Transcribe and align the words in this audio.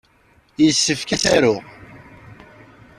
Yessefk 0.63 1.09
ad 1.15 1.19
t-aruɣ. 1.21 1.63